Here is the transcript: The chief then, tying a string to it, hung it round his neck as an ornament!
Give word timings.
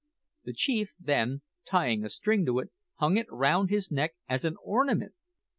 The 0.45 0.53
chief 0.53 0.95
then, 0.99 1.43
tying 1.63 2.03
a 2.03 2.09
string 2.09 2.43
to 2.47 2.57
it, 2.57 2.71
hung 2.95 3.17
it 3.17 3.27
round 3.29 3.69
his 3.69 3.91
neck 3.91 4.15
as 4.27 4.43
an 4.43 4.55
ornament! 4.63 5.13